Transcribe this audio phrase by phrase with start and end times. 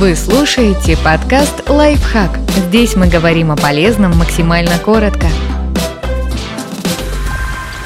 [0.00, 2.36] Вы слушаете подкаст «Лайфхак».
[2.66, 5.28] Здесь мы говорим о полезном максимально коротко.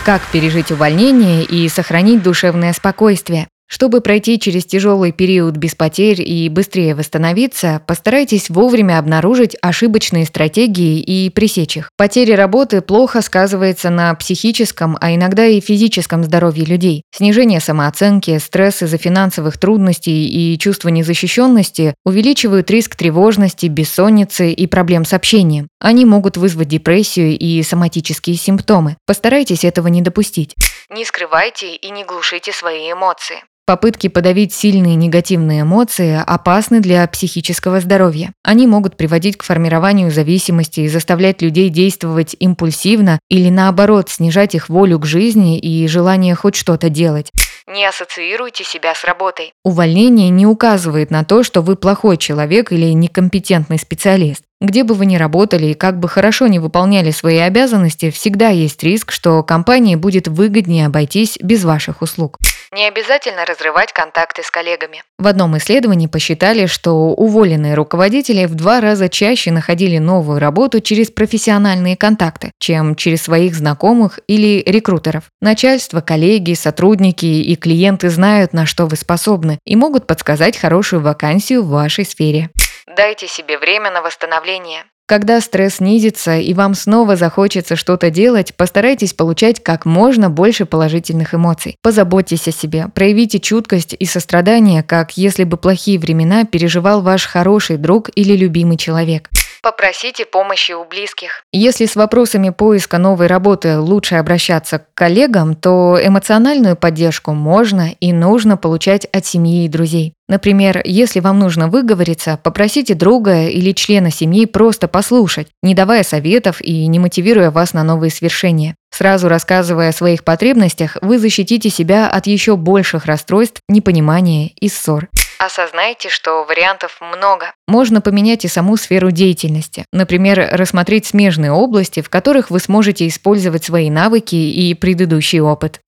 [0.06, 3.46] Как пережить увольнение и сохранить душевное спокойствие?
[3.68, 11.00] Чтобы пройти через тяжелый период без потерь и быстрее восстановиться, постарайтесь вовремя обнаружить ошибочные стратегии
[11.00, 11.90] и пресечь их.
[11.98, 17.02] Потеря работы плохо сказывается на психическом, а иногда и физическом здоровье людей.
[17.14, 25.04] Снижение самооценки, стресс из-за финансовых трудностей и чувство незащищенности увеличивают риск тревожности, бессонницы и проблем
[25.04, 25.68] с общением.
[25.78, 28.96] Они могут вызвать депрессию и соматические симптомы.
[29.06, 30.54] Постарайтесь этого не допустить.
[30.90, 33.42] Не скрывайте и не глушите свои эмоции.
[33.68, 38.32] Попытки подавить сильные негативные эмоции опасны для психического здоровья.
[38.42, 44.70] Они могут приводить к формированию зависимости и заставлять людей действовать импульсивно или наоборот снижать их
[44.70, 47.30] волю к жизни и желание хоть что-то делать.
[47.66, 49.52] Не ассоциируйте себя с работой.
[49.62, 54.44] Увольнение не указывает на то, что вы плохой человек или некомпетентный специалист.
[54.62, 58.82] Где бы вы ни работали и как бы хорошо не выполняли свои обязанности, всегда есть
[58.82, 62.38] риск, что компании будет выгоднее обойтись без ваших услуг.
[62.72, 65.02] Не обязательно разрывать контакты с коллегами.
[65.18, 71.10] В одном исследовании посчитали, что уволенные руководители в два раза чаще находили новую работу через
[71.10, 75.24] профессиональные контакты, чем через своих знакомых или рекрутеров.
[75.40, 81.62] Начальство, коллеги, сотрудники и клиенты знают, на что вы способны и могут подсказать хорошую вакансию
[81.62, 82.50] в вашей сфере.
[82.86, 84.84] Дайте себе время на восстановление.
[85.08, 91.32] Когда стресс снизится и вам снова захочется что-то делать, постарайтесь получать как можно больше положительных
[91.32, 91.76] эмоций.
[91.82, 97.78] Позаботьтесь о себе, проявите чуткость и сострадание, как если бы плохие времена переживал ваш хороший
[97.78, 99.30] друг или любимый человек.
[99.62, 101.42] Попросите помощи у близких.
[101.52, 108.12] Если с вопросами поиска новой работы лучше обращаться к коллегам, то эмоциональную поддержку можно и
[108.12, 110.14] нужно получать от семьи и друзей.
[110.28, 116.60] Например, если вам нужно выговориться, попросите друга или члена семьи просто послушать, не давая советов
[116.60, 118.76] и не мотивируя вас на новые свершения.
[118.90, 125.08] Сразу рассказывая о своих потребностях, вы защитите себя от еще больших расстройств, непонимания и ссор.
[125.38, 127.52] Осознайте, что вариантов много.
[127.68, 129.84] Можно поменять и саму сферу деятельности.
[129.92, 135.80] Например, рассмотреть смежные области, в которых вы сможете использовать свои навыки и предыдущий опыт.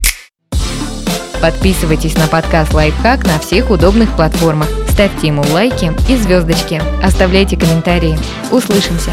[1.42, 4.68] Подписывайтесь на подкаст «Лайфхак» на всех удобных платформах.
[4.90, 6.80] Ставьте ему лайки и звездочки.
[7.02, 8.18] Оставляйте комментарии.
[8.52, 9.12] Услышимся!